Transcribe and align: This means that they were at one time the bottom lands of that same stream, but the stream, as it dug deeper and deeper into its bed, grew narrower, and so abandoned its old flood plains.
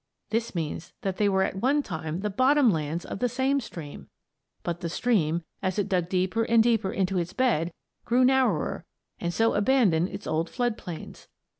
This 0.31 0.55
means 0.55 0.93
that 1.01 1.17
they 1.17 1.29
were 1.29 1.43
at 1.43 1.57
one 1.61 1.83
time 1.83 2.21
the 2.21 2.31
bottom 2.31 2.71
lands 2.71 3.05
of 3.05 3.19
that 3.19 3.29
same 3.29 3.59
stream, 3.59 4.07
but 4.63 4.81
the 4.81 4.89
stream, 4.89 5.43
as 5.61 5.77
it 5.77 5.87
dug 5.87 6.09
deeper 6.09 6.41
and 6.41 6.63
deeper 6.63 6.91
into 6.91 7.19
its 7.19 7.33
bed, 7.33 7.71
grew 8.03 8.25
narrower, 8.25 8.83
and 9.19 9.31
so 9.31 9.53
abandoned 9.53 10.09
its 10.09 10.25
old 10.25 10.49
flood 10.49 10.75
plains. 10.75 11.27